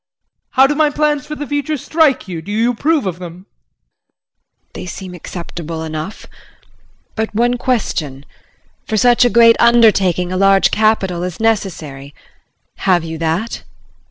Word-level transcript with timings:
How 0.53 0.65
do 0.65 0.73
my 0.73 0.89
plans 0.89 1.27
for 1.27 1.35
the 1.35 1.45
future 1.45 1.77
strike 1.77 2.27
you? 2.27 2.41
Do 2.41 2.51
you 2.51 2.71
approve 2.71 3.05
of 3.05 3.19
them? 3.19 3.45
JULIE. 3.45 4.69
They 4.73 4.85
seem 4.87 5.13
acceptable 5.13 5.83
enough. 5.83 6.25
But 7.13 7.35
one 7.35 7.55
question. 7.59 8.25
For 8.87 8.97
such 8.97 9.25
a 9.25 9.29
great 9.29 9.55
undertaking 9.59 10.31
a 10.31 10.37
large 10.37 10.71
capital 10.71 11.21
is 11.21 11.39
necessary, 11.39 12.15
have 12.77 13.03
you 13.03 13.19
that? 13.19 13.61